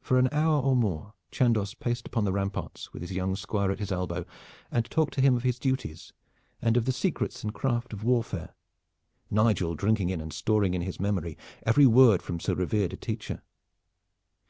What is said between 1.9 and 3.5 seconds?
upon the ramparts with his young